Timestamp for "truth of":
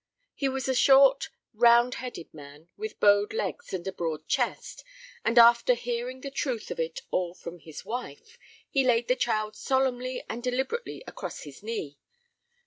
6.31-6.79